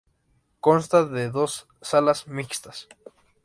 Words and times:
Consta 0.61 1.05
de 1.05 1.29
dos 1.29 1.67
Salas 1.83 2.25
Mixtas. 2.25 2.89